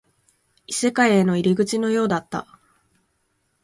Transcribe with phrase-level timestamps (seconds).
[0.65, 2.47] 異世界への入り口のようだった